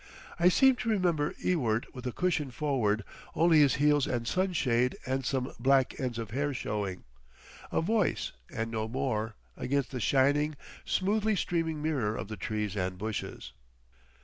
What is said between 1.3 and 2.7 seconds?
Ewart with a cushion